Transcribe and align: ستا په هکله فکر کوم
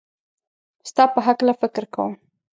ستا 0.89 1.03
په 1.13 1.19
هکله 1.27 1.53
فکر 1.61 1.83
کوم 1.93 2.13